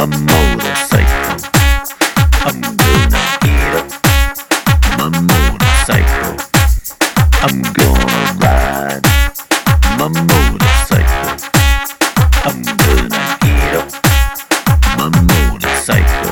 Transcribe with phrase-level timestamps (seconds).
[0.00, 1.36] a motorcycle.
[2.46, 3.88] I'm gonna get up
[4.96, 6.36] my motorcycle.
[7.42, 9.04] I'm gonna ride
[9.98, 11.36] my motorcycle.
[12.46, 13.90] I'm gonna get up
[14.96, 16.29] my motorcycle.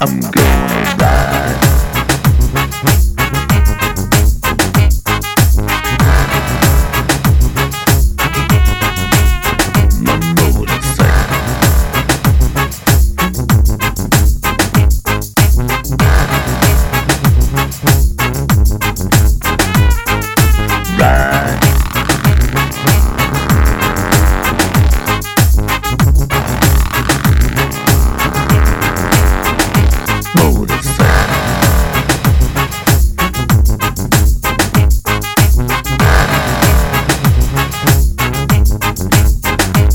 [0.00, 1.87] I'm gonna ride.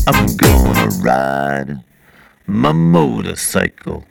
[0.06, 1.82] I'm gonna ride
[2.46, 4.04] my motorcycle.